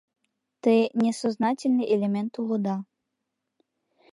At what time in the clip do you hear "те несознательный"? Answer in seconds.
0.61-1.87